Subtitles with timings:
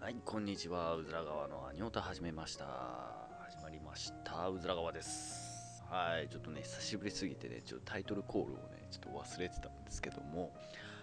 [0.00, 0.94] はい、こんにちは。
[0.94, 2.64] うずら川のアニオタ始めました。
[3.50, 4.48] 始まりました。
[4.48, 5.82] うずら川です。
[5.90, 10.52] はい、ちょっとね、久しぶりすぎてね、ちょっとタイトルコールをね、ちょっと忘れてたんですけども、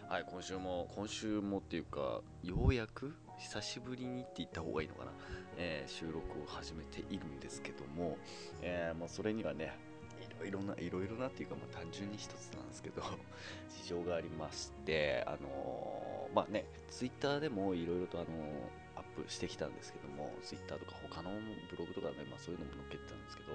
[0.08, 5.12] はい、今週も、今週もっていうか、ようやく、久しぶりにって言った方がいいのかな、
[5.58, 8.18] えー収録を始めているんですけども、
[8.62, 9.74] えーもうそれにはね、
[10.22, 13.04] いろいろな、いろいろなっていうか、まあ、単純に一つなんですけど、
[13.84, 18.85] 事情がありまして、あのーまあね、ツイッターでもいろいろとあのー
[19.16, 21.32] プしてきたんですけども、ツイッターとか他の
[21.70, 23.54] ブログとかね、まあそういうのも載っけてたんですけど、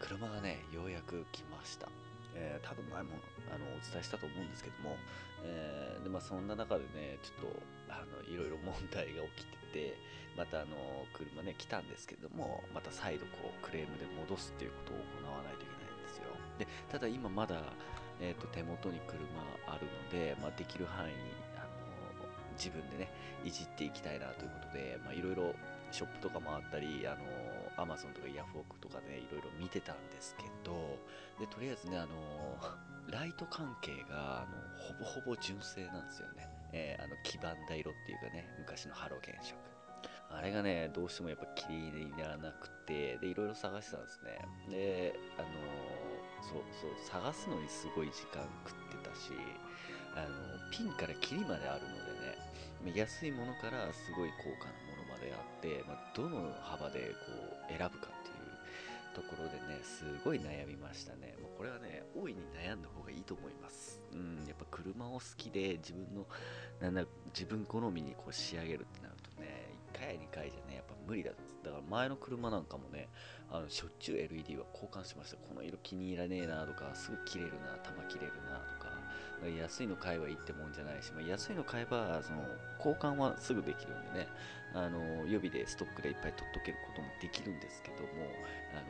[0.00, 1.88] 車がね、ようやく来ました。
[2.34, 3.10] えー多分前も
[3.50, 4.96] あのお伝えしたと思うんですけども、
[5.42, 9.98] えーでまあ、そんな中でね、ちょっとあのいろいろ問題が起きてて、
[10.36, 10.76] またあの
[11.12, 16.30] 車ね、来たんですけども、また再度こうクレームで戻すっていうことを行わないといけないんですよ。
[16.58, 17.60] でただ今まだ、
[18.20, 19.24] えー、と手元に車
[19.66, 21.12] あるので、まあ、できる範囲
[22.60, 23.08] 自分でね
[23.42, 25.54] いじっていきたいなということでまあいろいろ
[25.90, 30.98] ショップとかもあったりあのアマゾンとかヤフオクとかでいろいろ見てたんですけど
[31.40, 32.12] でとりあえずねあの
[33.10, 39.56] ライト関係があのほぼほぼ純正なんですよね、えーあの黄ばんだ色っていうかね昔のハロゲン色。
[40.30, 44.38] あれがねどうしてもやっぱ綺麗にならなくてでいろいろ探してたんですね。
[44.70, 45.48] であの
[46.42, 49.32] そうそう探すのにすごい時間食ってたし
[50.14, 52.09] あのピンからキリまであるので
[52.94, 57.32] 安いものからすごい高価なものまであって、まあ、どの幅でこ
[57.68, 58.50] う選ぶかっていう
[59.14, 61.34] ところでねすごい悩みましたね。
[61.40, 64.00] もうこれはね大いに悩んだ方がいいと思います。
[64.12, 66.26] うんやっぱ車を好きで自分の
[66.80, 71.30] なんだ自分好みにこう仕上げるってなるとね1回や2回じゃねやっぱ無理だ。
[71.62, 73.08] だから前の車なんかもね
[73.50, 75.36] あのしょっちゅう LED は交換しました。
[75.36, 78.79] この色気に入らねえなとかすぐ切れるな玉切れるなとか。
[79.48, 82.42] 安いの買えばいいってもんじゃないし、まあ、安いの買えばその
[82.78, 84.28] 交換はすぐできるんでね。
[84.72, 88.08] あの予備でストックでいっぱい取っとけることもできるんですけども
[88.72, 88.82] あの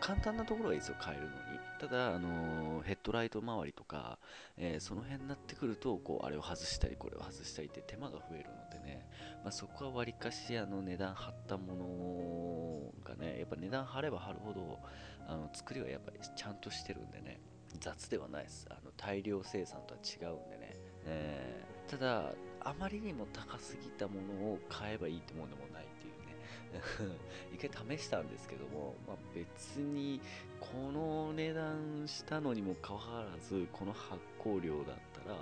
[0.00, 1.58] 簡単なところはいつも買えるのに。
[1.78, 4.18] ただあのヘッドライト周りとか、
[4.56, 9.06] えーその辺になってくるとこうあれを外したりこれを外したりって手間が増えるのでね、
[9.44, 14.80] まあ、そこはわりかしあの値段張ったものがねやっぱ値段張れば張るほど
[15.28, 17.40] あの作りはやっぱりちゃんとしてるんでね。
[17.80, 18.66] 雑ではないです。
[18.70, 27.16] あの大量生産とは違うんでね、えーただあまりにも高すぎたものを買えばいいってもんでもないっていうね。
[27.56, 30.20] 一回試したんですけども、まあ、別に
[30.60, 35.34] この値段したのにもかかわらずこの発行量だったら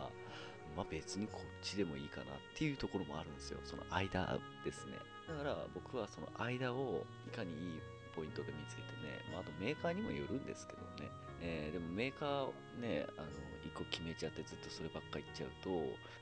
[0.77, 3.59] まあ別にこっちでもいいかなっていうところもあるんですよ。
[3.65, 4.93] その間ですね。
[5.27, 7.81] だから僕はその間をいかにいい
[8.15, 11.11] ポイントで見つけてね、まあ、あとメーカーにもよるんですけどね、
[11.41, 13.29] えーでもメーカーねあの
[13.65, 15.71] 1個決めちゃってずっとそればっかり言っちゃうと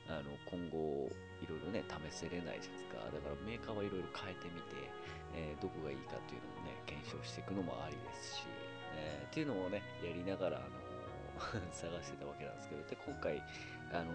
[0.09, 1.09] あの今後
[1.41, 2.97] いろいろね試せれないじゃないですか。
[3.05, 4.75] だからメーカーはいろいろ変えてみて、
[5.33, 8.47] えーどこがいいかっていうのもね検証していくのもありですし、
[8.95, 10.85] えーっていうのをねやりながらあの
[11.71, 13.39] 探してたわけなんですけどで今回
[13.91, 14.11] あの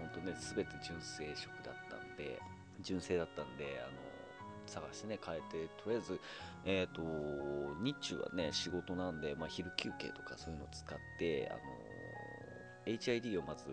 [0.00, 2.38] 本当ね全て純正色だったんで
[2.80, 3.96] 純正だったんであの
[4.68, 6.20] 探してね変えてとりあえず
[6.64, 7.02] えっ、と
[7.82, 11.60] 日中はね仕事なんで、まあ、昼休憩とかそういうのを使ってあの
[12.86, 13.64] HID をまず、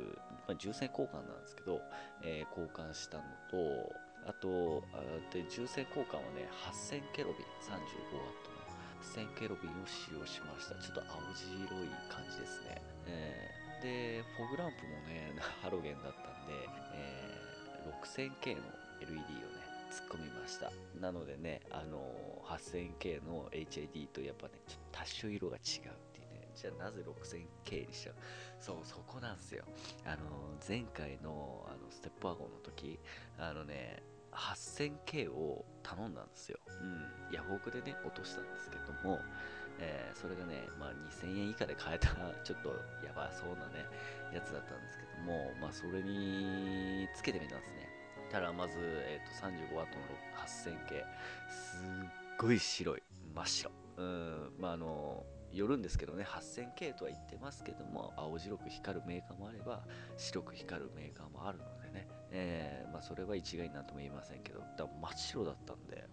[0.48, 1.82] まあ、重線交換なんですけど、
[2.24, 3.94] えー交換したのと
[4.28, 5.02] あとあ
[5.32, 8.56] で重線交換はね8000ケロビン 35W の
[9.04, 10.76] 1000ケロビンを使用しました。
[10.82, 16.54] ちょっと青白い感じですね、えーでフォグランプもね ハロゲンだったんで、
[16.94, 17.46] えー
[17.86, 18.62] 6000K の
[19.02, 19.22] LED を
[19.54, 19.65] ね
[19.96, 22.02] 突っ込みましたなのでねあの
[22.46, 25.64] 8000K の HID とやっぱねちょっと多種色が違うっ
[26.14, 28.16] ていうねじゃあなぜ 6000K にしちゃう？
[28.60, 29.64] そうそこなんですよ
[30.06, 30.18] あの
[30.68, 33.00] 前回のあのステップワゴンの時
[33.40, 34.04] あのね
[34.36, 36.60] 8000K を頼んだんですよ。
[36.68, 37.34] うん。
[37.34, 39.18] ヤフオクでね、落としたんですけども、
[39.80, 42.10] えーそれがね、まあ2000円以下で買えた、
[42.44, 42.70] ちょっと
[43.06, 43.86] やばそうなね、
[44.34, 47.95] やつだったんですけども、まあそれにつけてみたんですね。
[48.32, 49.86] ただまず、えっ、と 35W の
[50.36, 51.06] 8000K、
[51.50, 53.04] すっごい白い。
[53.34, 53.72] 真っ白。
[53.98, 54.52] うん。
[54.60, 59.84] まああの、よるんですけどね、8000K とは言ってますけども、青白く光るメーカーもあれば、
[60.18, 66.06] 白く光るメーカーもあるのでね、えーまあ、それは一概になんとも言えませんけど、だ真っ白だったんで、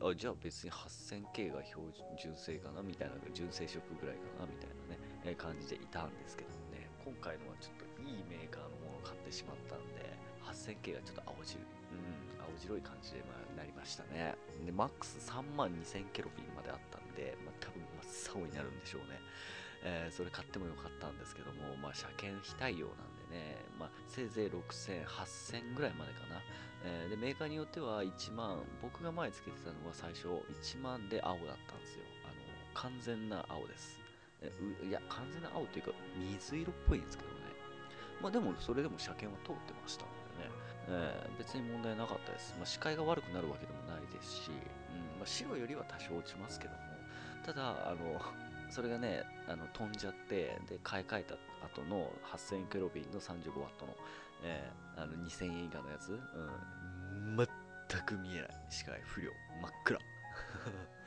[0.00, 2.82] あじゃあ別に 8000K が標準純正かな？
[2.82, 4.46] みたいな、純正色ぐらいかな？
[4.46, 6.54] みたいなね、えー感じでいたんですけども、
[7.04, 14.34] 今回のはちょっといいメーカーのものを買ってしまったんで、8000K がちょっと青白い、うん、青白い感じでまあなりましたね。
[14.64, 17.84] で、マックス3万2000ケロビンまであったんで、まあ、多分
[18.32, 19.20] 真っ青になるんでしょうね。
[19.84, 26.40] えーそれ買ってもよかったんですけども、まあ、車検非対応なんででね、まあ、せいぜい6000、8000ぐらいまでかな。
[26.84, 32.04] えー、で、メーカーによっては1万、僕が前つけてたのは最初1万で青だったんですよ。
[32.24, 32.34] あの、
[32.74, 34.03] 完全な青です。
[34.82, 37.34] いや、完全な青というか、水色っぽいんですけどね。
[38.20, 40.50] まあでも、それでも車検は通ってましたのでね、
[40.88, 42.54] えー、別に問題なかったです。
[42.56, 46.78] まあ、視界が悪くなるわけでもないですし、うんまあ、白よりは多少落ちますけども、
[47.44, 48.20] ただ、あの、
[48.70, 51.34] それがね、あの飛んじゃって、で、買い替えた
[51.64, 53.68] 後の8000ケロビンの 35W の、
[54.42, 58.48] えー、あの2000円以下のやつ、うん、全く見えない。
[58.70, 59.30] 視界不良。
[59.62, 59.98] 真っ暗。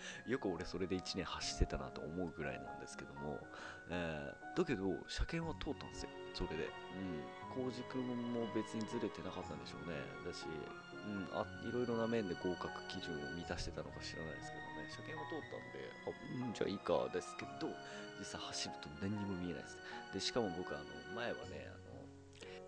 [0.27, 3.39] よく俺それで1年走ってたなと思うぐらいなんですけども、
[3.89, 6.69] えー、だけど車検は通ったんですよそれで。
[7.55, 7.65] うん。
[7.65, 9.97] 工事君も別にずれてなかったんでしょうね。
[10.21, 14.85] だし、うん、あいろいろな面で合格基準を満たしてたのか知らないですけどね。
[14.91, 17.73] 車検は通ったんで、あ、うん、じゃあいいかですけど、
[18.19, 19.77] 実際走ると何にも見えないです。
[20.13, 21.71] で、しかも僕、あの、前はね、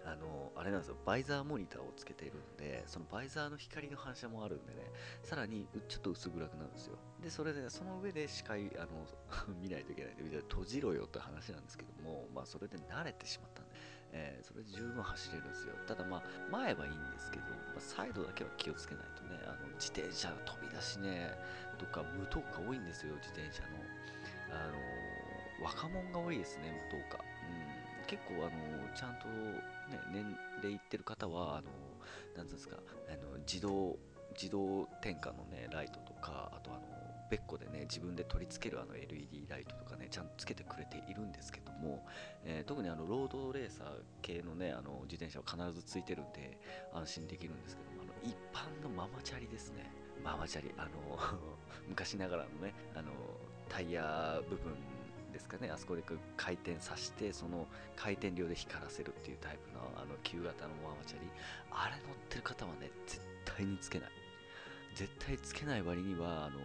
[0.10, 4.82] あの、あ、れなんですよ、バイザーモニターをつけているんで、そのバイザーの光の反射もあるんでね、
[5.24, 6.98] さらにちょっと薄暗くなるんですよ。
[7.22, 9.06] で、それで、その上で視界、あの、
[9.62, 13.76] 見ないといけないんで、閉じろよって話なんですけども、まあ、それで慣れてしまったんで、
[14.12, 15.76] えー、それで十分走れるんですよ。
[15.88, 21.32] ただまあ、前はいいんですけど、まあ、サイドだけは気をつけないとね、あの自転車の飛び出しね、
[21.78, 23.70] とか無灯火多いんですよ、自転車の。
[24.52, 27.29] あの若者が多いですね、無灯火。
[28.10, 28.50] 結構、あの
[28.96, 30.26] ちゃんと、ね、年
[30.64, 31.70] 齢いってる方は、あの
[32.36, 32.78] なんですか、
[33.08, 33.98] あの自動、
[34.34, 36.82] 自動点火のね、ライトとか、あと、あの
[37.30, 42.04] 別個でね、自分で取り付けるあの LED ライトとかね、ちゃんとつけてくれているんですけども、
[42.44, 43.88] えー、特にあのロードレーサー
[44.24, 46.58] 系のね、あの自転車は必ずついてるんで
[46.92, 49.92] 安心できるんですけども、あの一般のママチャリですね。
[50.24, 50.90] ママチャリ、あの
[51.88, 53.12] 昔ながらのね、あの
[53.70, 54.74] タイヤ部分
[55.40, 56.04] ですかね、あそこで
[56.36, 57.66] 回転させて、その
[57.96, 61.28] 回転量で光らせるっていうタイプのあの旧型のママチャリ、
[61.72, 64.10] あれ乗ってる方はね、絶対につけない。
[64.96, 66.60] 絶対つけない割には、あの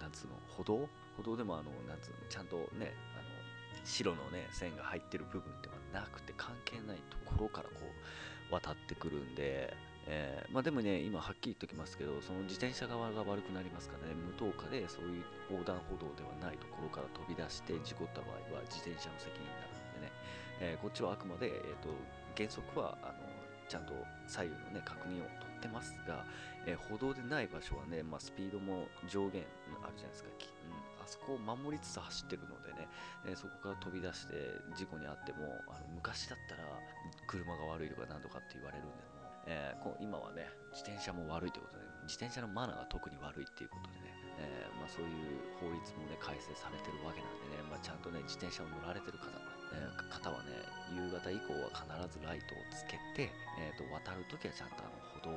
[0.00, 0.88] なんつうの、歩道？
[1.16, 7.80] 歩道でもあの、なんつうの、ちゃんとね、あの、白のね、線が入ってる部分ではなくて関係ないところからこ
[8.50, 9.72] う、渡ってくるんで、
[10.06, 20.12] えー、まあでもね、今はっきり言っておきますけど、その自転車側が悪くなりますからね、無灯火でそういう横断歩道ではないところから飛び出して事故った場合は自転車の責任になるのでね、
[20.60, 21.88] えー、こっちはあくまで、えーと、
[22.36, 23.34] 原則はあの
[23.68, 23.94] ちゃんと
[24.28, 26.24] 左右の、ね、確認をとってますが、
[26.66, 29.48] えー、歩道でない場所はね、まあ、スピードも上限
[29.80, 30.28] あるじゃないですか、
[31.00, 32.88] うん、あそこを守りつつ走ってるのでね、
[33.24, 34.34] えー、そこから飛び出して
[34.76, 36.68] 事故に遭ってもあの昔だったら
[37.26, 39.13] 車が悪いとか何とかって言われるんで
[39.46, 49.30] えー、こう今はね、自転車も悪いということで、自転車のマナーが特に悪いっていうことでね、えー、まあ、そういう法律もね、改正されてるわけなんでね、まあ、ちゃんとね、自転車を乗られてる方,、
[49.72, 50.52] えー、方はね、
[50.92, 51.86] 夕方以降は必
[52.18, 53.30] ずライトをつけて、
[53.60, 55.32] えーと、渡るときはちゃんとあの歩道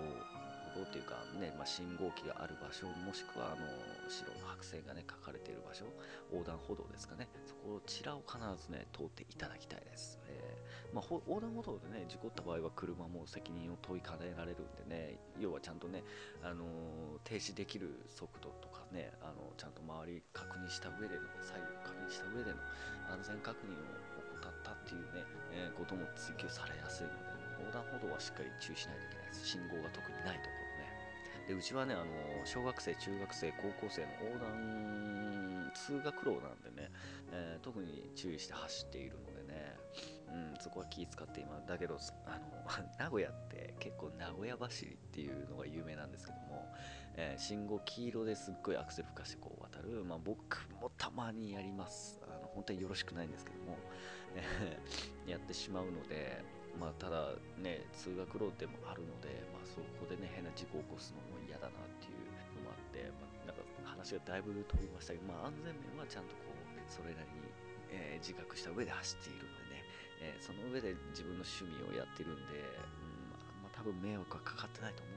[0.76, 3.68] 道っていうかね、まあ、信号機がある場所、もしくはあの
[4.10, 5.86] 白の白線がね、書かれている場所、
[6.32, 10.20] 横断歩道ですかね、そこちらを必ずね、通っていただきたいです。
[10.28, 16.04] えーまあ、横断歩道でね、事故った場合は車も責任を問いかねられるんでね、要はちゃんとね、
[16.44, 16.68] あのー、
[17.24, 22.58] 停止できる速度とかね、あのちゃんと周り確認した上での、左右確認した上での
[23.12, 27.37] 安全確認を怠ったっていうね、えー、ことも追求されやすいので、
[27.68, 29.48] 横断歩道はしっかり注意しないといけないです。
[29.48, 31.48] 信号が特にないところね。
[31.48, 32.06] で、うちはね、あの
[32.46, 36.90] 小学生、中学生、高校生の横断通学路なんでね、
[37.32, 39.76] えー、特に注意して走っているのでね、
[40.32, 46.74] うん、そこは気使って今、だけど、あの、 名古屋って結構名古屋走りっていうのが有名なんですけども、
[47.16, 52.20] えー、信号黄色ですっごいアクセル吹かしてこう渡る、まあ僕もたまにやります。
[52.24, 53.78] あの、本当によろしくないんですけども、
[54.36, 56.44] えー、やってしまうので、
[56.78, 62.22] まあただね、通学路でもあるので、まあそこでね、変な事故を起こすのも嫌だなっていう
[62.62, 67.50] のもあって、まあなんか話がだいぶ飛びましたけど、まあ安全面はちゃんとこう、それなりに、
[67.90, 69.84] えー、自覚した上で走っているのでね、
[70.22, 73.34] えー、その上で自分の趣味をやってるんで、うん
[73.66, 75.17] まあ、多分迷惑はかかってないと思う。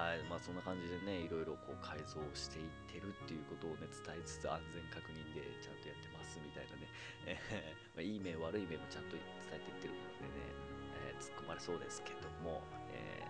[0.00, 6.88] はい、まあそんな感じでね、いろいろこう改造していってるっていうことをね、伝えつつ安全確認でちゃんとやってますみたいなね、
[7.28, 12.64] え、まあ、いい面悪い面もちゃんと伝えていってるのでね、えー、突っ込まれそうですけども、
[12.96, 13.20] え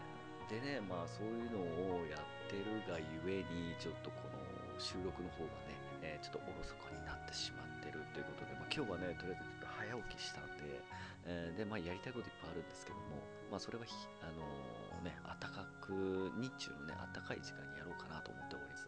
[0.46, 1.58] ー、でね、まあそういうの
[1.98, 4.38] をやってるがゆえに、ちょっとこの
[4.78, 5.74] 収録の方がね、
[6.06, 10.78] えちょっとおろそかになってしまってるということで、まあ、今日はね、とりあえずちょっと早起きしたんで、
[11.26, 13.84] えー、で、まあ、やりたいこといっぱいあるんですけども、まあ、それは
[14.22, 18.86] あのー、ね、暖かく、日中のね、暖かい時間にやろうかなと思っております。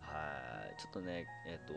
[0.00, 1.74] はい、ちょっとね、えっ、ー、と、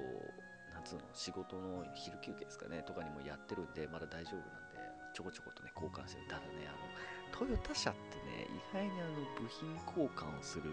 [0.73, 4.75] なんつうの、仕事の昼休憩ですかね、とかにもやってるんで、まだ大丈夫なんで、
[5.15, 6.27] ちょこちょことね交換してる。
[6.27, 6.85] ただねあの
[7.31, 10.71] トヨタ車ってね意外にあの部品交換をする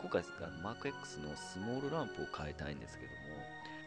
[0.00, 3.16] 今回あのマーク X のスモールランプを変えたいんですけども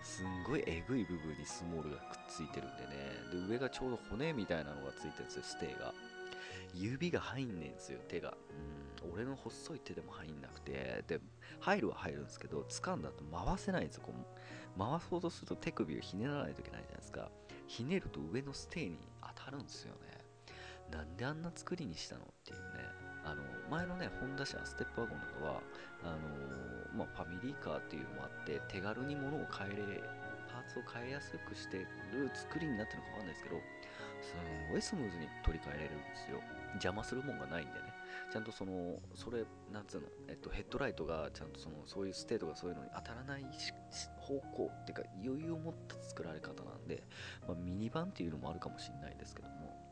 [0.02, 5.94] すんごいえぐい部分にスモールがくっついてるんでねで上がちょうど骨みたいなのがついてるんですよステーが。
[6.74, 8.36] 指が入んねんですよ手が。
[9.04, 9.12] うん。
[9.14, 11.04] 俺の細い手でも入んなくて。
[11.08, 11.20] で
[11.60, 14.80] 入るは入るんですけど掴んだと回せないんですよこう。
[14.80, 17.30] 回そうとすると手首をひねらないといけないじゃないですか。
[17.68, 18.98] ひねると上のステーに
[19.36, 20.00] 当たるんですよね。
[20.92, 23.10] なんであんな作りにしたのっていうね。
[23.26, 25.62] あの前のねホンダ車ステップワゴンとかは
[26.04, 30.02] あのー、まあ、ファミリーカーっていうのもあって手軽に物を変えれ
[30.50, 33.62] パーツを変えやすくしてる作りになってるのかわかんないですけど
[34.22, 36.40] すんごいスムーズに取り替えれるんですよ。
[36.74, 37.80] 邪魔するもんがないんでね。
[38.32, 43.46] ちゃんとそのそれなんつうの、えっと、ヘッドライトがちゃんとそのそういうステーとかそういうのに当たらない
[44.18, 47.02] 方向っていうか余裕を持った作られ方なんで、
[47.48, 49.90] まあ、ミニバンっていうのもあるかもしれないですけども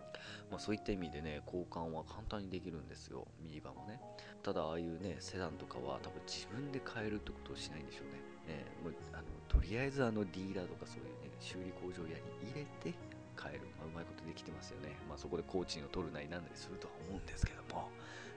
[0.49, 3.27] まあ、そういった意味でね交換は簡単にできるんですよ。
[3.41, 3.99] ミニバンはね。
[4.43, 8.55] ただああいうねセダンとかは多分自分で買えるってことをしないんでしょうね。
[8.55, 12.97] ねもうあのとりあえずあのディーラーとかそういうね修理工場屋に入れて
[13.37, 14.97] 買える、まあ、うまいことできてますよね。
[15.07, 17.87] まあそこで工賃を取るなりなんなりするとは思うんですけども、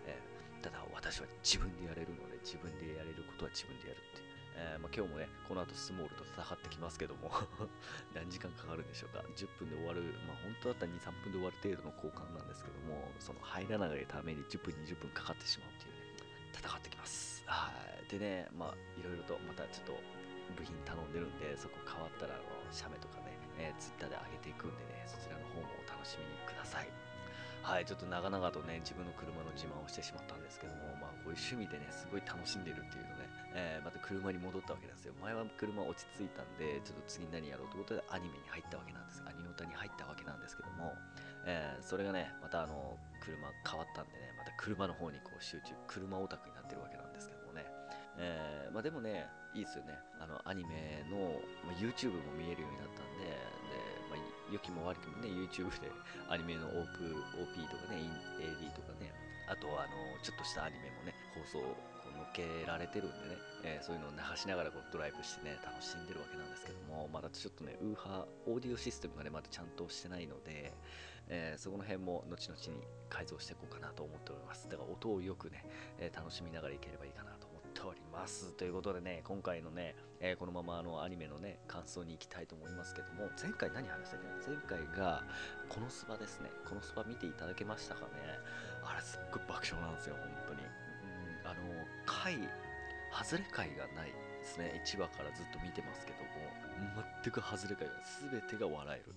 [0.07, 4.21] えー、ただ私は自分でやれるので自分でやれることは自分でやるって。
[4.21, 4.31] いう
[4.61, 7.33] えー、まあ、今日もね、この後スモールと戦ってきますけども。
[8.15, 9.25] 何時間かかるんでしょうか。
[9.35, 16.01] 10分で終わる、まあ、本当だったら2、3分で終わる程度の交換なんですけども、その入らないために10分、20分かかってしまうっていうね、
[16.53, 17.43] 戦ってきます。
[17.47, 17.73] は
[18.05, 18.09] い。
[18.11, 20.01] でね、まあ、いろいろとまたちょっと
[20.57, 23.30] 部品頼んでるんで、そこ変わったら、あの、写メとかね、
[23.61, 26.89] えー、Twitter で上げていくんでね、そちらの方もお楽しみにください。
[27.61, 35.13] はい、ちょっと長々とね、自分の車の自慢をしてしまったんですけども、まあ、こういう趣味でね、すごい楽しんでるっていうのね、えー、また車に戻ったわけなんですよ。
[35.21, 39.23] 前は車落ち着いたんで、ちょっと次何やろうということでアニメに入ったわけなんです。
[39.29, 40.97] アニオタに入ったわけなんですけども、
[41.45, 47.40] えー、それがね、またあの、車変わったんでね、また車の方にこう集中、車オタクになってるわけなんですけど。
[48.21, 49.97] えー、まあ、でもね、いいですよね。
[50.21, 53.41] あの、アニメの、まあ、YouTube も見えるようになったんで、で、
[54.13, 55.89] まあ、良きも悪きもね、YouTube で
[56.29, 57.01] アニメの OP,
[57.41, 58.05] OP とかね、
[58.39, 59.11] AD とかね、
[59.49, 61.59] あとはあの、ちょっとしたアニメもね、放送
[62.21, 70.75] 乗っけられてるんでね、えー、そういうのを流しながらこうドライブしてね、楽しんでるわけなんですけども、まだちょっとね、ウーハー、オーディオシステムがね、まだちゃんとしてないので、
[71.29, 74.69] えー、そこの辺も後々に改造していこうかなと思っております。
[74.69, 75.65] だから音をよくね、
[75.99, 77.30] えー、楽しみながらいければいいかな
[77.81, 78.53] っております。
[78.53, 85.25] ということでね、今回のね、えー、このままあのアニメのね、感想に行きたいと思いますけども、前回何話したっけ前回が、
[85.69, 86.51] このスパですね。
[86.69, 88.11] このスパ見ていただけましたかね？
[88.85, 90.61] あれすっごい爆笑なんですよ、本当に。
[91.45, 91.57] あの
[92.05, 92.37] 回
[93.11, 96.29] 外れ回がないですね1話からずっと見てますけども
[97.25, 97.95] 全く外れ回が
[98.31, 99.15] 全てが笑える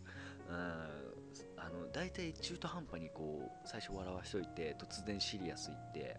[0.50, 1.14] うん
[1.58, 6.18] あの大体中途半端にこう最初笑わしといて突然シリアスいって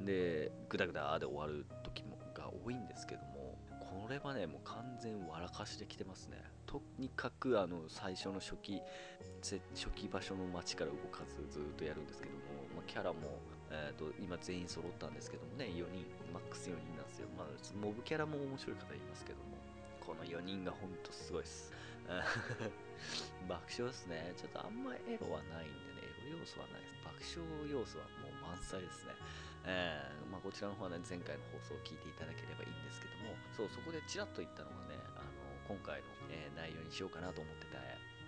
[0.00, 8.82] でグダグダで終わる時もが多いんですけどもこれはねもう完全笑かしてきてますねとにかくあの最初の初期
[9.42, 12.40] 初期場所の街から動かずずっとやるんですけども、
[12.74, 13.18] まあ、キャラも
[13.74, 17.28] えーと、今全員揃ったんですけどもね、4人、マックス4人なんですよ。
[17.36, 19.58] まあ、モブキャラも面白い方いますけども、
[19.98, 21.72] この4人がほんとすごいです。
[23.48, 24.32] 爆笑ですね。
[24.36, 26.94] ちょっとあんまエロはないんでね、エロ要素はないです。
[27.02, 29.12] 爆笑要素はもう満載ですね。
[29.64, 35.32] えー、まあ、こちらの方はね、前回の放送を聞いていただければいいんですけども、そう、そこでちらっと言ったのがね、あの
[35.68, 37.80] 今回の、えー、内容にしようかなと思ってた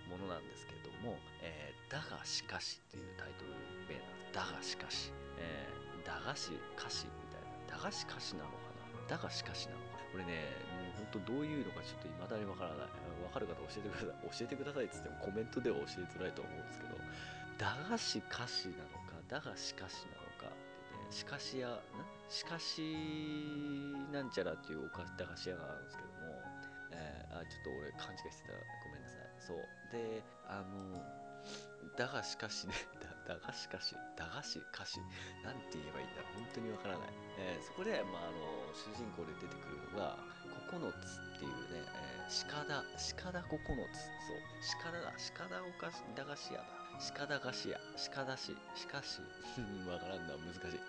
[0.09, 3.53] ものなんですけれども、えー、だがしかしっていうタイトル
[3.85, 4.33] 名なん。
[4.33, 5.11] だがしかし。
[5.37, 7.77] えー、駄菓子菓子みたいな。
[7.77, 8.87] 駄菓子菓子なのかな。
[9.07, 12.89] だがしかしなのかこれねもう本当どういうのかちょっと未だにわからない。
[13.23, 14.27] わかる方教えてください。
[14.27, 16.97] 教えてくださいっつってもコメントでは教えづらいと思うんですけど。
[17.57, 20.26] 駄菓子菓子なのかだがしかしなのか。
[21.09, 21.79] しかし屋
[22.29, 22.81] しかし
[24.11, 26.41] なんちゃらっていうお菓駄菓子屋があるんですけども、
[26.91, 28.53] えー、あちょっと俺勘違いしてた。
[28.83, 29.27] ごめんなさい。
[29.39, 29.57] そう。
[29.91, 30.99] であの
[31.95, 32.73] だがしかしね、
[33.25, 34.99] だだがしかし、だがしかし、
[35.43, 37.09] なんて言えばいいんだろう、本当にわからない。
[37.39, 40.17] えー、そこで、まあ、あの主人公で出てくるのが、
[40.69, 42.83] 9つっていうね、えー、鹿田、
[43.23, 46.76] 鹿田9つ、そう、鹿田だ、鹿田おかし、駄菓子屋だ。
[46.99, 47.79] 鹿田菓子屋、
[48.11, 49.21] 鹿田市、しかし、
[49.87, 50.79] わからんな、難しい。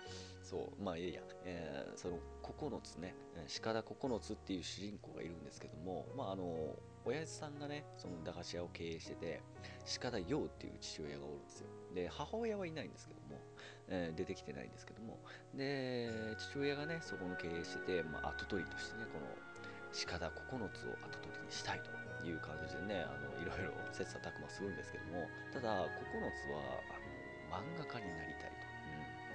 [0.41, 3.13] そう、まあいいや、えー、その9つね、
[3.61, 6.75] 鹿田9つっていう主人公がいるんですけども、まああの、
[7.05, 9.41] 親父さんがね、その駄菓子屋を経営してて、
[10.01, 11.67] 鹿田陽っていう父親がおるんですよ。
[11.93, 13.39] で、母親はいないんですけども、
[13.87, 15.19] えー、出てきてないんですけども、
[15.53, 19.27] で、父親がね、そこの経営してて、まあ、後取りとしてね、この
[20.07, 21.91] 鹿田9つを後取りにしたいと
[22.27, 26.99] いう感じでねあのいろいろ切磋琢磨するんですけどもただ9つはあ
[27.53, 28.67] の漫画家になりたいと、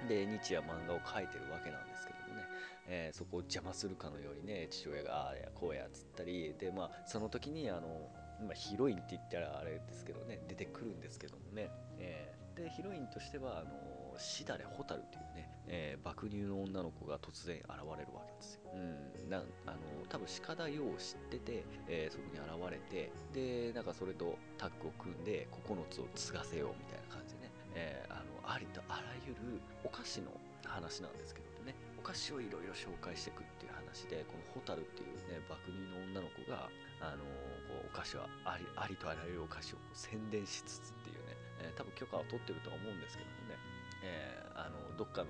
[0.03, 2.45] うん、で日夜漫画を描いてるわけなんですけどもね、
[2.87, 6.53] えー、そこを邪魔するかのようにね父親がああやこうやっつったり。
[6.57, 8.09] でまあその時にあの
[8.41, 13.69] まあ、ヒロインって言ったらあれですけどね出てくるんですけどもね、えー、でヒロインとしてはあの
[14.19, 18.61] しだれ蛍っていうね、えー、爆乳の女の子が突然現れるわけですよ。
[18.73, 19.77] うん、なあの
[20.09, 30.31] 多分鹿田陽を知ってて、えー、そこに現れてでなんかそれとタッグを組んで9つを継がせようみたいな感じでね、えー、あのありとあらゆるお菓子の
[30.65, 31.75] 話なんですけどね。
[31.97, 36.69] お菓子をいろいろ紹介していくっていう話でこの蛍っていうね爆乳の女の子が
[37.01, 37.25] あの
[37.65, 41.33] こうお菓子はありありとあらゆるお菓子を宣伝しつつっていうね、
[41.65, 43.74] えー、多分許可を取ってるとは思うんですけどもね。
[44.05, 45.27] えー、あのどっかの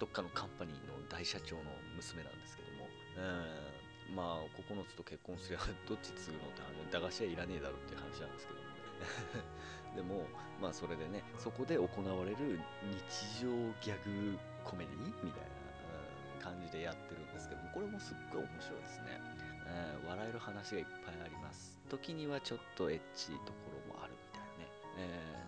[0.00, 1.62] どっかのカンパニーの大社長の
[1.94, 8.64] 娘なんですけども、えー、まあ9つと結婚すれば どっち継ぐのって話駄菓子はいらねえだろっていう話なんですけども
[9.94, 10.26] でも
[10.60, 13.48] まあそれでねそこで行われる日常
[13.80, 15.54] ギャグコメディみたいな、
[16.40, 19.20] 感じでやってるんですけどもこれもすっごい面白いですね、
[19.66, 21.80] えー、笑える話がいっぱいあります。
[21.88, 23.73] 時にはちょっとエッチとこ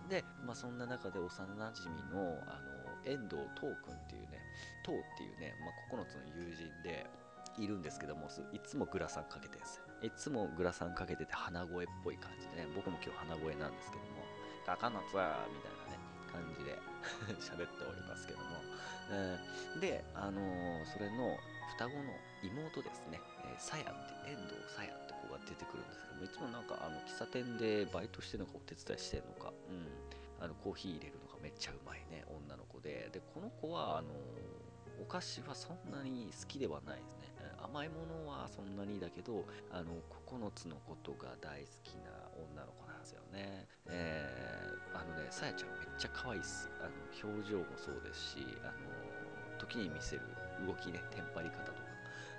[0.09, 4.39] で、まあ、そんな中で幼なじみのあの遠藤東君っていうね
[4.83, 7.05] 東っていうね、まあ、9つの友人で
[7.57, 9.83] いるんですけどもいつもグラサンかけてるんですよ。
[10.03, 14.21] いつもグラサンかけてて鼻声っぽい感じでね僕も今日鼻声なんですけども
[14.65, 15.99] 「かかのつわ」みたいなね
[16.29, 16.77] 感じで
[17.41, 18.45] 喋っておりますけども、
[19.09, 21.35] えー、であのー、それの
[21.73, 23.19] 双子の妹ですね。
[23.45, 25.06] えさや、って遠藤さやっ
[25.47, 33.09] 出てくるんですけどもいつもなんかあの喫茶店でバイトしてるのかお手伝いしてるのか、うん、あのコーヒー入れるのがめっちゃうまいね女の子で。
[33.11, 34.09] でこの子はあの
[34.99, 37.27] お菓子はそんなに好きではないですね。
[37.61, 39.93] 甘いものはそんなにだけどあの
[40.25, 43.67] 9つのことが大好きな女の子なんですよね。
[43.87, 46.69] えー、あのねさやちゃんめっちゃ可愛いっす。
[46.81, 50.21] あの表情もそうですしあの時に見せる
[50.65, 51.77] 動きねテンパり方とか、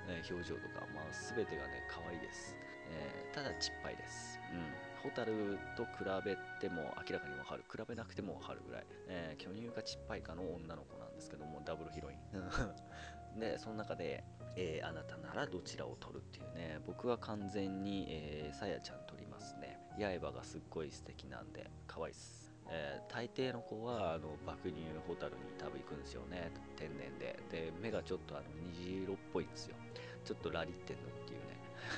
[0.09, 2.55] えー、表情とか、まあ、全てがね可愛いです、
[2.91, 4.39] えー、ただちっぱいです。
[4.53, 4.89] うん。
[5.11, 5.33] 蛍
[5.77, 5.91] と比
[6.25, 7.65] べても明らかにわかる。
[7.71, 13.39] 比べなくてもわかるぐらい、えー、巨乳がちっぱいかの女の子なんですけどもダブルヒロイン。
[13.39, 14.25] でその中で、
[14.57, 16.81] えー、あなたならどちらを取るっていうね。
[16.87, 19.79] 僕は完全に、えー、さやちゃん取りますね。
[19.99, 22.53] 刃がすっごい素敵なんで可愛いっす。
[22.71, 26.51] えー、大抵の子はあの爆乳ホタルに多分行くんですよね。
[26.77, 27.39] 天然で。
[27.51, 29.77] で目がちょっとあの虹色っぽいんですよ。
[30.25, 31.48] ちょっとラリってんのっていう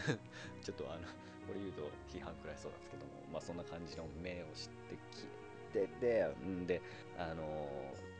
[0.62, 1.02] ちょっとあの
[1.46, 5.26] これ言うと批判くらいそうなんですけども、まあ、そんな感じの目を知ってき
[5.72, 6.82] てでんで
[7.18, 7.44] あの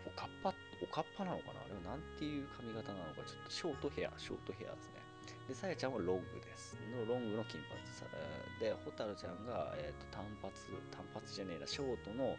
[0.07, 1.61] おかっぱおかっぱなのかな？
[1.61, 3.23] あれは何ていう髪型なのか？
[3.27, 5.01] ちょっとショートヘアショートヘアですね。
[5.47, 6.79] でさやちゃんはロングです。
[6.95, 7.79] のロングの金髪
[8.59, 12.37] でホタルちゃんが、えーと、単発単発じゃねえなショートの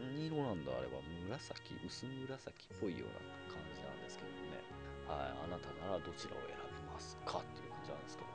[0.00, 0.72] 何色なんだ？
[0.72, 4.64] あれは紫薄紫っぽいような感じなんですけどもね。
[5.06, 7.38] はいあなたならどちらを選びますか？
[7.38, 8.27] っていう感じなんですけど。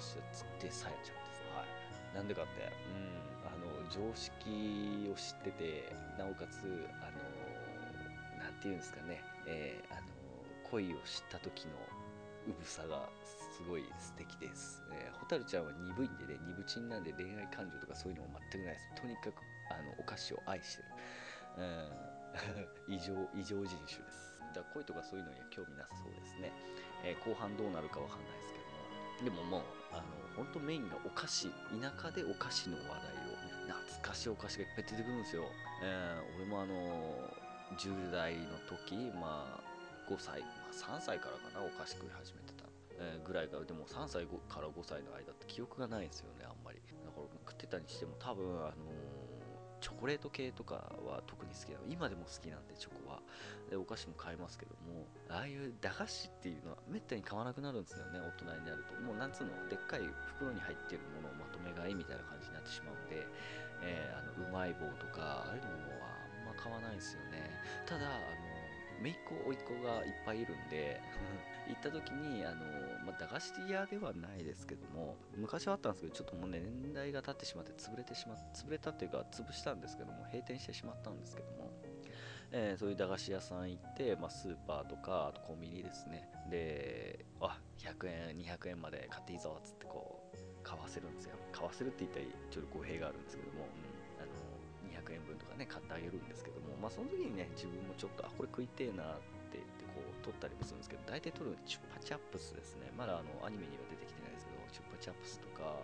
[0.00, 1.18] 私さやちゃん
[2.14, 6.66] なんでかって、うん、あの常識を知っててなおかつ
[6.98, 10.06] あのなんていうんですかね、えー、あの
[10.70, 11.74] 恋を知った時の
[12.48, 14.82] うぶさがすごい素敵です。
[14.94, 19.02] えー、蛍ちゃんは鈍いんでね、鈍ちんなんで恋愛感情とかそういうのも全くないです。
[19.02, 19.34] とにかく
[19.68, 20.88] あのお菓子を愛してる。
[22.88, 24.34] うん、 異常、異常人種です。
[24.54, 26.52] だから恋とかそういうのには興味なさそうですね。
[27.04, 28.57] えー、後半どうなるかわかんないですけども。
[29.22, 30.02] でももう、あの
[30.36, 35.42] 本当メインがお菓子田舎でお菓子の話題を懐かしいお菓子がいっぱい出てくるんですよ、
[35.82, 36.74] えー、俺もあの
[37.76, 39.68] 10代の時まあ
[40.08, 42.64] 5歳、まあ、3歳からかなお菓子食い始めてた、
[42.98, 46.78] えー、ぐらいからでも3歳から5歳の間って記憶がないんですよねあんまり。
[47.04, 48.74] だから食ってたにしても多分あの
[49.80, 50.74] チョコレート系とか
[51.06, 53.20] は特に好きなの今でも好きなんでチョコは。
[53.68, 58.94] でお菓子も買えますけどもああいう駄菓子っていうのはめったに買わなくなるんですよね大人になると。
[59.04, 60.00] もうなんつうのでっかい
[60.40, 63.26] 袋に入ってるものをまとめ買いみたいな感じになってしまうんで、
[63.84, 66.08] えー、あのうまい棒とかああいうのは
[66.40, 67.44] あんま買わないんですよね。
[67.84, 68.47] ただあの
[69.02, 71.00] 姪っ子甥っ子がいっぱいいるんで
[71.68, 72.56] 行った時にあの、
[73.06, 81.70] まあ、駄菓子屋ではないですけども昔はあったんですけどちょっともうね年代が経ってしまって潰れてしま潰れたっていうか潰したんですけども閉店してしまったんですけども、
[82.52, 86.28] えー、そういう駄菓子屋さん行って、まあ、スーパーとかあとコンビニですね。
[86.50, 91.36] であ100円200円まで買っていいぞっつってこう買わせるんですよ。
[91.52, 93.68] 買わせるって言ったらちょっと語弊があるんですけども、うん。
[93.68, 93.97] 200円分とか
[95.58, 102.88] ね買ってあげるんですけどもまあその時にね自分もちょっとあこれ食いてえなって言ってこう撮ったりもするんですけど大体撮るのチュッパチャップスですね。
[102.96, 105.74] まだあのアニメには出てきてないですけどチュッパチャップスとか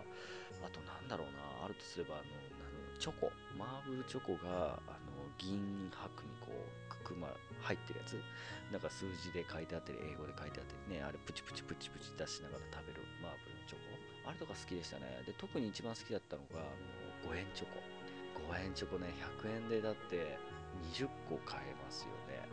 [0.63, 2.31] あとなんだろうなあるとすればあの
[2.95, 3.27] チョコ。
[3.59, 7.27] マーブルチョコがあの銀箔にこうくくま
[7.61, 8.19] 入ってるやつ。
[8.71, 13.79] なんか数字で書いてあったり英語で書いてあったりねあれプチプチプチプチ出しながら食べるマーブルチョ
[14.23, 14.31] コ。
[14.31, 15.23] あれとか好きでしたね。
[15.27, 18.04] で特に一番好きだったのがあの5円チョコ。
[18.49, 20.37] 5円チョコね100円でだって
[20.93, 22.43] 20個買えますよね。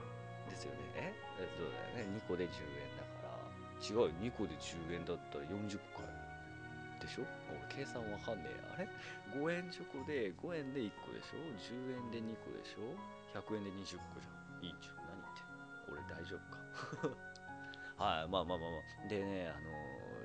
[0.48, 0.78] ですよね。
[0.96, 1.14] え？
[1.57, 2.16] そうだよね。
[2.18, 2.48] 2個で10
[2.81, 3.38] 円だから。
[3.83, 7.26] 違う2個で10円だったら40個買えるでしょ？
[7.50, 8.88] 俺計算わかんねえあれ
[9.40, 12.94] ？5円チョコで5円で1個でしょ？10円で2個でしょ
[13.35, 14.64] ？100円で20個じゃん。
[14.64, 15.42] いいじゃん何言って
[15.90, 17.16] 俺大丈夫か？
[18.05, 19.09] はいまあまあまあまあ。
[19.09, 19.72] でねあのー、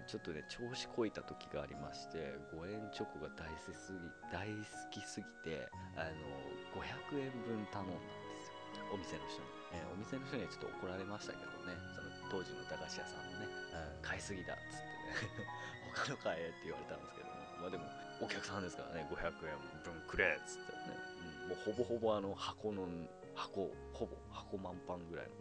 [0.07, 3.99] ちょっとね調子こいた時がありまして5円チョコが大好きすぎ
[4.31, 5.67] 大好きすぎて
[5.99, 8.55] あのー、500円分頼んだんですよ。
[8.87, 11.75] お店の人に、えー、お店の人にはちょっと怒られましたけどね。
[11.91, 13.51] その当時の駄菓子屋さんのね、
[13.99, 15.47] うん、買いすぎだっつってね。
[15.91, 17.35] 他の買えって言われたんですけども。
[17.59, 17.83] まあでも
[18.23, 20.95] お客さんですからね500円分くれっつってね、
[21.43, 22.87] うん、もうほぼほぼあの箱の
[23.35, 25.31] 箱ほぼ箱満帆ぐらいの、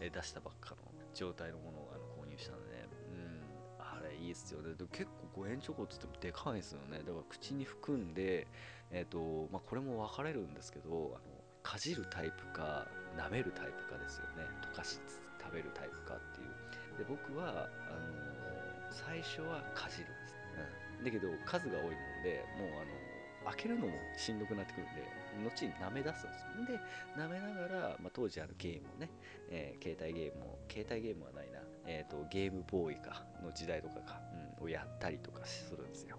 [0.00, 0.76] え出したばっかの
[1.14, 1.95] 状態のものを
[4.26, 4.74] いいっすよね。
[4.74, 6.98] で結構5円チョコって言ってもでかいですよね。
[6.98, 8.46] だから口に含んで
[8.90, 11.20] えっ、ー、とまあこれも分かれるんですけどあの
[11.62, 12.86] かじるタイプか
[13.16, 14.44] 舐めるタイプかですよね。
[14.72, 16.66] 溶かしつつ食べるタイプかっていう。
[16.98, 18.36] で僕はあの
[18.90, 20.34] 最初はかじるんです、
[20.98, 21.92] うん、だけど数が多いもん
[22.24, 23.05] でもうあの
[23.46, 25.02] 開けるのもしんどくなってくるんで
[25.44, 26.66] 後に舐め出すんですよ。
[26.66, 26.80] で
[27.20, 29.10] 舐めながら、まあ、当時あるゲームをね、
[29.50, 34.20] えー、携帯ゲームを携帯ゲームはないな、えーと、ゲームボーイかの時代とかか、
[34.58, 36.18] うん、をやったりとかするんですよ。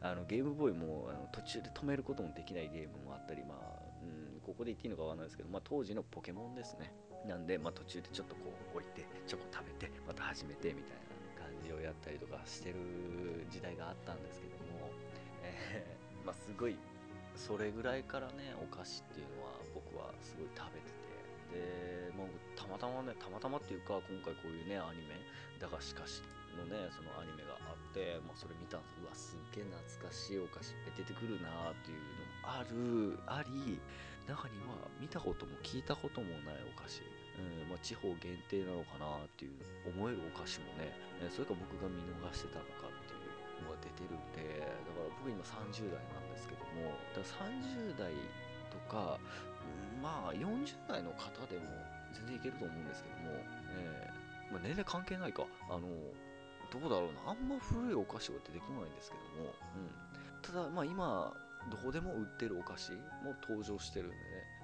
[0.00, 6.92] あのゲームボーイもあの途中で止めることもできないゲームもあったりまあ、うん、ここで言っていいのかわかんないですけど、まあ、当時のポケモンですね。
[7.26, 10.96] なんで、まあ、途中でちょっとこう置いてチョコ食べてまた始めてみたい
[11.38, 14.90] な感じをやったりとかしてる時代があったんですけども、
[15.44, 16.76] えー、まあ、すごい
[17.36, 21.02] それぐらいからねお菓子っていうのは僕はすごい食べてて。
[21.52, 25.20] で、まあ、たまたまねたまたまっていうか今回こういうねアニメ
[25.60, 26.22] だがしかし
[26.56, 29.04] のねそのアニメがあって、まあ、それ見たんです。
[29.04, 33.80] うわすっげえ懐かしいお菓子出てくるなっていうのもあるあり
[34.28, 37.02] 中には見たことも聞いたこともないお菓子。
[37.32, 39.56] うんまあ、地方限定なのかなっていう
[39.88, 40.92] 思えるお菓子もね、
[41.32, 42.92] それか僕が見逃してたのか
[43.72, 48.12] が出てるんでだから僕今30代なんですけどもだから30代
[48.68, 49.18] とか、
[50.00, 51.68] まあ40代の方でも
[52.12, 53.36] 全然いけると思うんですけども、
[53.76, 55.44] えー、まあ、年齢関係ないか。
[55.68, 55.88] あの
[56.72, 57.32] どうだろうな。
[57.32, 59.92] あんま古いお菓子は出てこないんですけども、うん、
[60.40, 61.32] ただまあ今
[61.70, 62.92] どこでも売ってるお菓子
[63.24, 64.22] も登場してるんでね。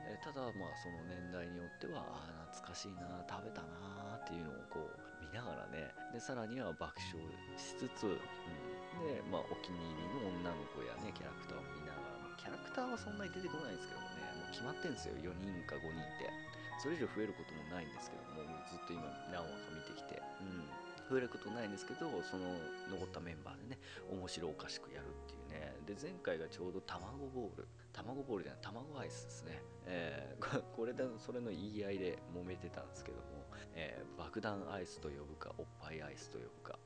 [0.09, 5.93] えただまあその年代によってはあ懐かしいな食べたなっていうのをこう見ながらね。
[6.13, 7.21] でさらには爆笑
[7.61, 14.25] しつつ、うん、でまあお気に入りの女の子やねキャラクターを見ながら、まあ、キャラクターはそんなに出てこないんですけどもね。
[14.41, 16.33] もう決まってんですよ4人か5人って。
[16.81, 19.03] それ以上増えることもないんですけどもずっと今
[19.35, 20.23] 何話か見てきて。
[20.41, 20.65] うん。
[21.09, 22.53] 増えることないんですけどその
[22.93, 23.81] 残ったメンバーでね
[24.13, 25.73] 面白おかしくやるっていうね。
[25.89, 27.69] で前回がちょうど卵ボール。
[27.93, 33.38] 卵ボールじゃない卵アイスですね、えー、これでそれの言い合いで揉めてたんですけども、
[33.75, 36.79] えー、爆弾アイスと呼ぶかおっぱいアイスと呼ぶか。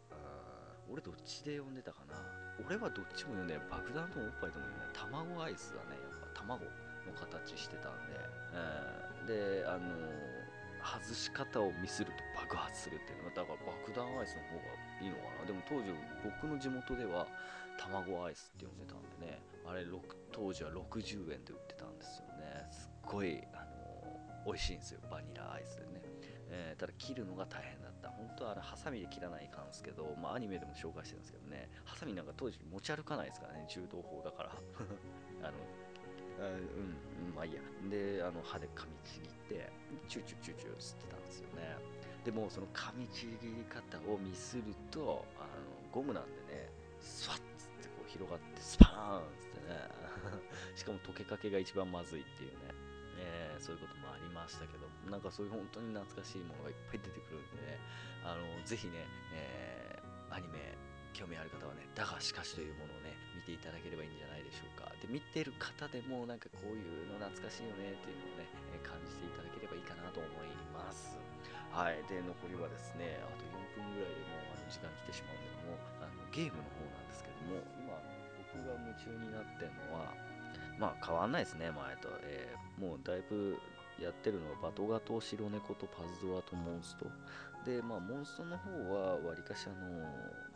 [0.90, 2.14] 俺どっちで呼んでたかな。
[2.66, 5.96] 俺はどっちも呼んで爆弾ともおっぱいとも呼んで卵アイスだね。
[5.96, 6.70] やっぱ卵の
[7.16, 8.18] 形してたんで、
[8.52, 9.88] えー、であの
[10.82, 15.46] 外し方をミスると爆発するっていうのはだから爆弾アイスの方がいいのかな。
[15.46, 15.88] でも当時
[16.22, 17.26] 僕の地元では
[17.78, 19.40] 卵アイスって呼んでたんでね。
[19.64, 19.86] あれ
[20.32, 22.66] 当時は60円で売ってたんですよね。
[22.70, 25.00] すっごい、あのー、美味しいんですよ。
[25.10, 26.02] バニラアイスでね、
[26.52, 28.10] えー、ただ切るのが大変だった。
[28.10, 31.70] 本当はあれハサミで切らないかんすけど、まあ、アニメでも紹介してるんですけどね。
[31.84, 34.50] ハサミなんか当時持ち歩かないですからね柔道法だから。
[35.42, 35.56] あの
[36.40, 37.62] あうん、まあいいや。
[37.88, 39.72] であの歯で噛みちぎって
[40.08, 41.76] チューチューチューチュー吸ってたんですよね。
[42.24, 45.48] でもその噛みちぎり方をミスるとあの
[45.90, 50.02] ゴムなんでねスワッつってこう広がってスパーンつってね。
[50.76, 52.74] しかも溶けかけが一番まずいっていうね、
[53.22, 57.78] えー、そういうこともありましたけどなんかそういう本当に懐かしいものがいっぱい出てくるんでね
[58.26, 60.74] あのぜひね、えー、アニメ
[61.12, 64.90] 興味ある方はねだがしかしというものをね見ていただければいいんじゃないでしょうか。
[65.00, 71.18] で見てる方でもなんかこういうの懐かしいよねっていうのをね、え感じていただければいいかなと思います。
[71.72, 72.00] はい。
[72.08, 77.92] で残りはですねあと4分ぐらいでもうあの時間来てしまうんでもあのゲームの方なんですけども今
[78.40, 80.12] 僕が夢中になってるのは
[80.82, 83.56] まあ変わんないですね前と、えー、もうだいぶ
[84.02, 87.06] やってるのはバトガト白猫とパズドラとモンスト。
[87.64, 90.02] でまあモンストの方はわりかしあの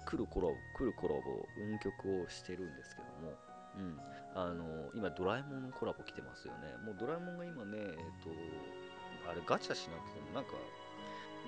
[0.04, 1.20] 来るコラボ来るコラボ
[1.62, 3.38] 運曲をしてるんですけども。
[3.78, 4.00] うん。
[4.34, 6.74] あの今ドラえもんのコラボ来てますよね。
[6.84, 10.50] もうドラえもんが今ねえっ、とあれガチャしなくてもなんか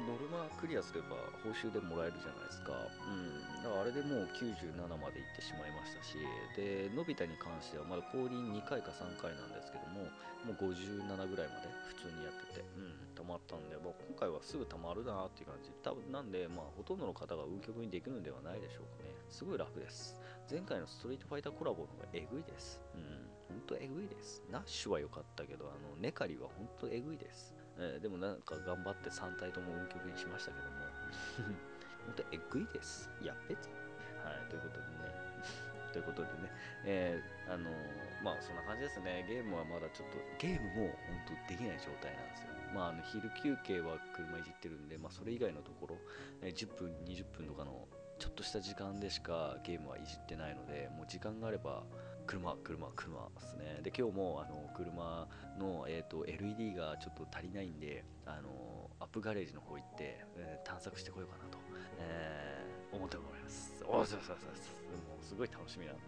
[0.07, 2.71] ノルマクリアすれば報酬でもらえるじゃないですか。
[2.75, 3.63] うん。
[3.63, 6.19] だからあれでもう97まで行ってしまいましたし、
[6.55, 10.07] で、のび太に関してはまだ降臨2回か3回なんですけども、
[10.47, 15.75] もう57ぐらいまで普通にやってて、うん、溜まったんで、まあ、今回はすぐ溜まるなっていう感じ。
[15.83, 19.11] 多分なんで、まあ、ほとんどの方が運極にできるんではないでしょうかね。
[19.29, 20.15] すごい楽です。
[20.51, 22.81] 前回のストリートファイターコラボの方がえぐいです。
[22.95, 23.29] うん。
[23.49, 24.43] ほんとえぐいです。
[24.51, 27.58] ナッシュは良かったけど、あの、ネカリはほんとえぐいです。
[27.79, 30.77] えーでもなんか頑張って3体とも運極にしましたけども、
[32.07, 33.11] 本当えぐいです。
[33.23, 33.61] やっべぜ。
[34.25, 35.15] はい、ということでね、
[35.93, 36.51] ということでね、
[36.85, 39.25] えーあのーまあそんな感じですね。
[39.29, 42.49] ゲームはまだちょっと、ゲームも本当できない状態なんですよ。
[42.75, 45.97] まああの昼休憩は車いじってるんで、まあそれ以外のところ、
[46.43, 47.87] えー10分、20分とかの
[48.19, 51.85] ちょっとした時間でしかゲームはいじってないので、もう時間があれば、
[52.29, 53.81] 車、車、車ですね。
[53.83, 55.27] で、今日もあの車
[55.59, 61.59] の、えー、と LED がちょっと足りないんで、あのアップガレージの方行って、えー探索してこようかなと、
[61.99, 63.83] えー思っております。
[63.87, 64.49] おそうそうそうそう。
[65.09, 66.01] もうすごい楽しみなんで、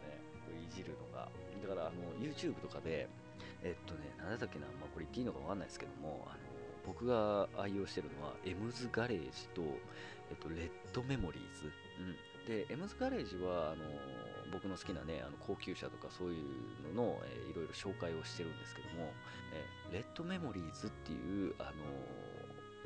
[0.44, 1.28] これいじるのが。
[1.62, 3.08] だからあの YouTube とかで、
[3.62, 6.38] えっとね、なんだっけな、まあ、これ言っていいのかわかんないですけども、あの
[6.86, 9.62] 僕が愛用してるのは、エムズガレージと、
[10.30, 11.72] えっと、レッドメモリーズ。
[12.00, 13.84] うん、で、エムズガレージは、あの
[14.52, 19.12] 僕の好きなね、あの高級車とかそういうのの、えーいろいろ紹介をしてるんですけども、
[19.52, 21.70] えーレッドメモリーズっていう、あの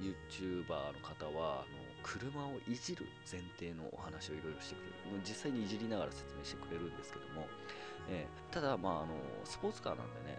[0.01, 5.17] YouTuber の方は、あの車をいじる前提のお話をいろいろしてくれる。
[5.17, 7.47] もう実際にいじりながら説明してくれるんですけども、
[8.09, 10.39] えーただ、まあ、あのスポーツカーなんでね、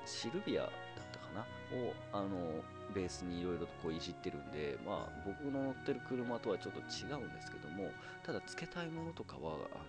[0.00, 0.70] うん、シルビアだっ
[1.12, 1.42] たかな？
[1.76, 2.62] をあの
[2.94, 7.90] ベースにいろいろとこういじってるんで、まあ、僕の乗ってる車とはちょっと違うんですけども
[8.22, 9.84] ただ付けたいものとかはあの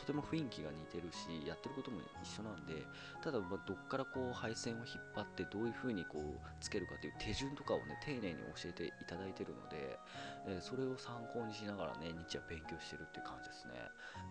[0.00, 2.88] とても雰囲気が似てるしやってることも一緒なんで
[3.20, 10.00] ただまどっからこう配線を引っ張ってどういう風にこうつけるかっていう手順とかをね丁寧に教えていただいてるので、
[10.48, 13.72] えーそれを参考にしながらね日夜勉強してるっていう感じですね、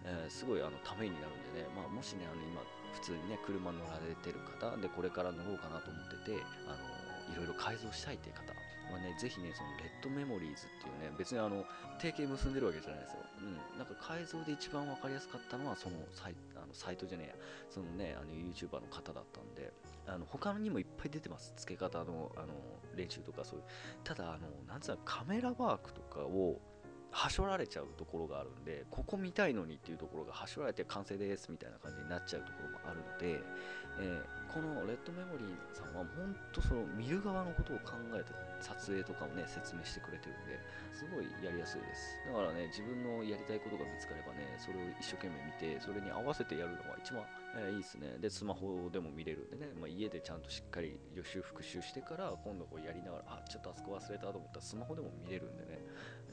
[0.05, 2.61] えーすごいあのためになるんでね、まあ、もしねあの今
[2.93, 8.53] 普通にね車乗られてる方でこれから乗ろうかなと思っててあのいろいろ改造したいっていう方
[8.93, 11.65] はね、ぜひね、そのレッドメモリーズっていうね、別にあの、
[11.99, 13.19] 提携結んでるわけじゃないですよ。
[13.41, 13.77] うん。
[13.77, 17.35] なんか改造で一番わかりやすかったのは、そのサイあのサイトじゃねえや、
[17.69, 19.71] そのね、あの YouTuber の方だったんで、
[20.07, 21.53] あの他にもいっぱい出てます。
[21.57, 22.53] 付け方のあの
[22.95, 23.65] 練習とかそういう。
[24.03, 26.59] ただ、あの、なんつうの、カメラワークとかを、
[27.11, 33.43] はしょられちゃうところがあるんで、ここ見たいのにっていうところがはしょられて完成ですみたいな感じになっちゃうところもあるので、
[33.99, 40.57] えーこのレッドメモリーさんは本当その見る側のことを考えて撮影とかをね説明してくれてるんで
[40.91, 42.17] すごいやりやすいです。
[42.27, 47.23] だからね自分のやりたいことが見つかればねそれを一生懸命見てそれに合わせてやるのが一番、
[47.55, 48.17] えーいいですね。
[48.19, 55.79] でスマホでも見れるんでね、まあ、家でちゃんとしっかり予習復習してから今度こうやりながらあちょっとあそこ忘れたと思ったらスマホでも見れるんでね、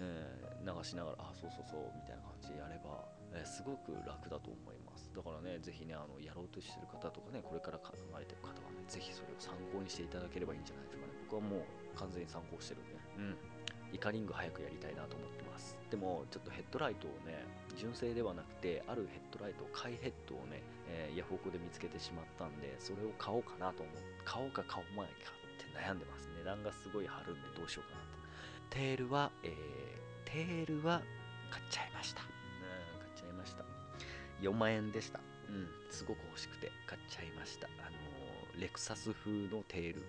[0.01, 4.86] えー流しながらあそうそうそうみたいな感じでやれば、えーすごく楽だと思います。
[5.17, 11.13] だからねぜひねあのやろうとしてる方とかねこれから考えてる方はねぜひそれを参考にしていただければいいんじゃないでしょうかね。
[11.25, 12.97] 僕はもう完全に参考してるんで。
[13.17, 13.37] うん。
[13.95, 15.79] イカリング早くやりたいなと思ってます。
[15.89, 26.29] でもちょっとヘッドライトをね純正ではなくてあるヘッドライトカイヘッドをね、えーヤフオクで見つけてしまったんでそれを買おうかなと思って買おうか買おうまいかって悩んでます。
[26.37, 28.05] 値段がすごい張るんでどうしようかなっ
[28.69, 29.53] てテールは、えー
[30.27, 31.01] テールは
[31.51, 32.36] 買っちゃいました。
[34.41, 35.21] 4万円でした。
[35.49, 37.69] うん、すごく欲しくて買っちゃいました。
[37.79, 40.01] あのーレクサス風のテール。
[40.01, 40.07] うん、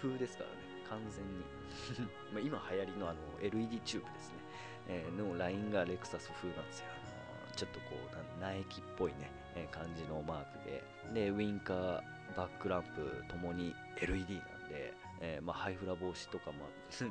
[0.00, 0.56] 風ですからね、
[0.88, 2.10] 完全に。
[2.32, 4.34] まあ今流行りのあの LED チューブですね。
[4.88, 6.86] えーのラインがレクサス風なんですよ。
[6.90, 10.84] あのーちょっとこう、な苗木っぽいね、えー感じのマークで。
[11.14, 12.02] で、ウインカー、
[12.36, 16.68] バックランプともに LED なんで、えーまあ、ハイフラ防止とか、 まあ、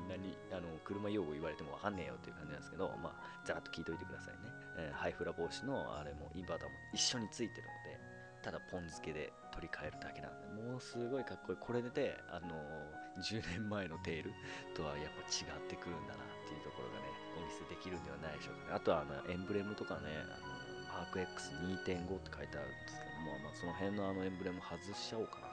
[0.07, 4.39] 何あの車用語言われてもわかんねえよっていう感じなんですけど、まあ、ざらっと聞いといてくださいね、
[4.77, 7.99] えーハイフラ防止のあれもインバーターも一緒についてるので
[8.41, 11.57] ただポン付けで取り替えるだけなんでもうすごいかっこいい。
[11.59, 14.33] これで、あのー10年前のテール
[14.75, 17.05] とはやっぱ違ってくるんだなっていうところがね
[17.37, 18.73] お見せできるんではないでしょうかね。
[18.73, 20.65] あとはあのエンブレムとかねあの
[20.99, 25.47] マーク X2.5 って書いてあるんですけども、まあ、その辺のあのエンブレム外しちゃおうかな、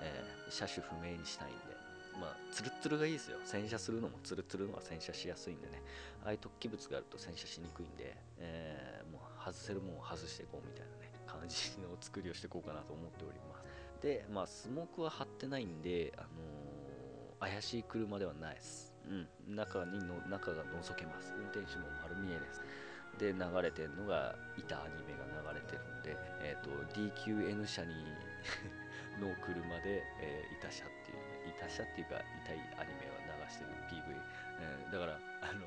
[0.00, 1.76] えー車種不明にしたいんで
[2.20, 3.38] まあ、ツルツルがいいですよ。
[3.44, 5.82] 洗車するのもツルツルのが洗車しやすいんでね。
[6.24, 14.02] ああいう突起物があると洗車しにくいんで、えーもう外せるもんを外していこうみたいなね、感じの作りをしていこうかなと思っております。
[14.02, 16.30] で、まあ、スモークは貼ってないんで、あのー
[17.38, 18.94] 怪しい車ではないです。
[19.08, 22.60] うん、中にの中が覗けます運転手も丸見えです
[23.18, 26.70] で流れてるのがいたアニメが流れてるんで、えーと、
[27.22, 27.94] DQN 社に
[29.20, 34.14] の車で、えー、いた車っていうねいた車っていうか痛いアニメを流してる PV、
[34.60, 35.66] えー、だからあの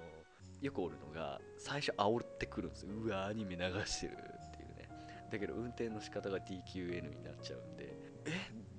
[0.61, 2.89] よくおるのが最初煽ってくるんですよ。
[2.93, 4.89] うわアニメ流してるっていうね。
[5.31, 7.93] だけど運転の仕方が DQN になっちゃうんで
[8.25, 8.31] え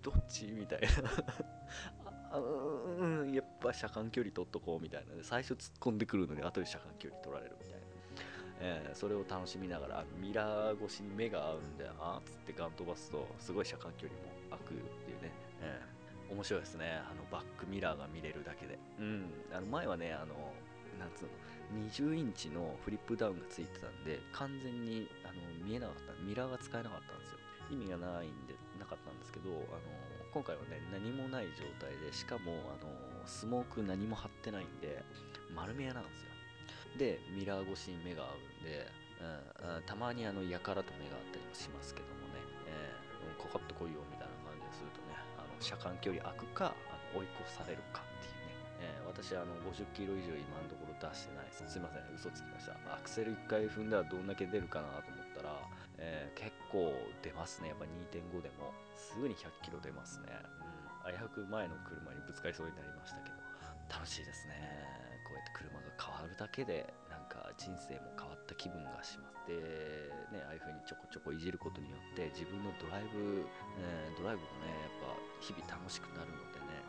[0.03, 0.47] どっち？
[0.47, 0.89] みたいな。
[2.33, 7.81] あうんやっぱ車間距離取っとこうみたいなで最初突っ込んでくるのに後で車間距離取られるみたいな。
[8.63, 14.27] えー、それを楽しみながらミラー越しに目が合うんであーっつってガン飛ばすとすごい車間距離も
[14.59, 17.01] くっていうね、えー、面白いですね。
[17.05, 18.79] あのバックミラーが見れるだけで。
[18.99, 19.31] うん。
[19.53, 20.35] あの前はねあの
[20.99, 21.31] なんつうの
[21.89, 26.13] 20インチのフリップダウンがついてたんで完全にあの見えなかった。
[26.25, 27.39] ミラーが使えなかったんですよ。
[27.71, 29.61] 意味がないんでなかったんですけどあの
[30.35, 32.91] 今回はね何もない状態でしかもあの
[33.27, 35.03] スモーク何も貼ってないんで
[35.55, 36.31] 丸見えなんですよ。
[36.99, 38.87] でミラー越しに目が合うんで、
[39.79, 44.30] うん、たまにあのやからと目が合ったりもしますけどもね、えー、かかってこいよみたいな
[45.61, 51.65] 車間距離空くかあの追い越されるかっていうね、えー、私あの50キロ以上今のところ出してないです。
[51.69, 52.05] すいません。
[52.17, 52.73] 嘘つきました。
[52.89, 55.55] アクセル1回踏んだらどんだけ出るかなと思ったら、
[55.99, 56.93] えー、結構
[57.23, 57.69] 出ますね。
[57.69, 58.73] やっぱ2.5でも。
[59.01, 60.29] すぐに100キロ出ますね、
[61.05, 63.37] うん、危うく前の車にぶつかりそうになりましたけど。
[63.91, 64.55] 楽しいですね。
[65.27, 66.87] こうやって車が変わるだけで
[67.31, 73.47] か人生も変わった気分がしますでねああいう風にちょこちょこいじることによって自分のドライブ、
[73.79, 76.83] えー、ドライブもねやっぱ日々楽しくなるのでね、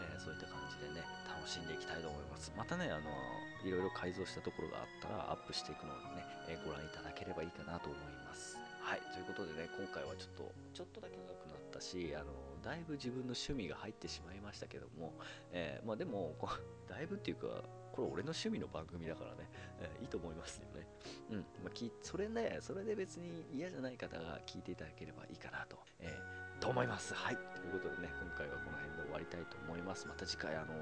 [0.00, 2.50] えー、そういった感じでね楽しんでいきたいと思います。
[2.56, 3.10] またねあの
[3.62, 8.58] いろいろ改造したところがあったらアップしていくのでね、えー、ご覧いただければいいかなと思います。
[8.84, 15.12] はいということでね今回はちょっとちょっとだけ長くなったしあのだいぶ自分の趣味が入ってしまいましたけども、
[15.52, 16.36] え、まあでも
[16.88, 19.46] だいぶっていうかこれ俺の趣味の番組だからね、
[19.78, 20.86] えー、いいと思いますよね。
[21.30, 21.38] うん。
[21.62, 27.14] まあ、きそれね、それで別に嫌じゃない方が聞いていただければいいかなと、えー、と思います。
[27.14, 27.36] はい。
[27.36, 30.08] ということでね、今回はこの辺で終わりたいと思います。
[30.08, 30.74] また次回、あの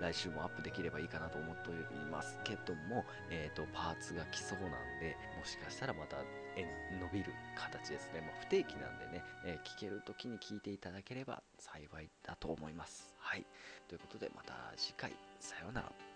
[0.00, 8.24] 来週もアップできればいいかなと思っておりますけども、えっ、ー、と、パーツが来そうなんで、もしかしたらまた伸びる形ですね。
[8.24, 13.12] まあ、不定期なんでね、え聞ける時に聞いていただければ幸いだと思います。
[13.18, 13.44] はい。
[13.88, 16.15] ということで、また次回、さようなら。